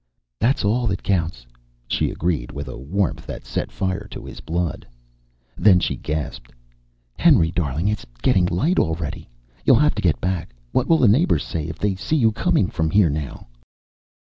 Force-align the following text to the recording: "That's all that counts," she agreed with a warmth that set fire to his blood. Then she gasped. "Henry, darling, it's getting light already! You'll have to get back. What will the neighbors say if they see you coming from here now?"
"That's 0.39 0.65
all 0.65 0.87
that 0.87 1.03
counts," 1.03 1.45
she 1.87 2.09
agreed 2.09 2.51
with 2.51 2.67
a 2.67 2.75
warmth 2.75 3.27
that 3.27 3.45
set 3.45 3.71
fire 3.71 4.07
to 4.09 4.25
his 4.25 4.39
blood. 4.39 4.87
Then 5.55 5.79
she 5.79 5.95
gasped. 5.95 6.51
"Henry, 7.19 7.51
darling, 7.51 7.87
it's 7.87 8.07
getting 8.23 8.47
light 8.47 8.79
already! 8.79 9.29
You'll 9.63 9.75
have 9.75 9.93
to 9.93 10.01
get 10.01 10.19
back. 10.19 10.55
What 10.71 10.87
will 10.87 10.97
the 10.97 11.07
neighbors 11.07 11.43
say 11.45 11.67
if 11.67 11.77
they 11.77 11.93
see 11.93 12.15
you 12.15 12.31
coming 12.31 12.67
from 12.67 12.89
here 12.89 13.11
now?" 13.11 13.45